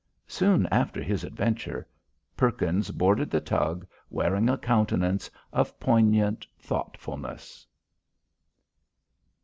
Soon 0.25 0.65
after 0.71 0.99
his 1.03 1.23
adventure 1.23 1.87
Perkins 2.35 2.89
boarded 2.89 3.29
the 3.29 3.39
tug, 3.39 3.85
wearing 4.09 4.49
a 4.49 4.57
countenance 4.57 5.29
of 5.53 5.79
poignant 5.79 6.43
thoughtfulness. 6.57 7.67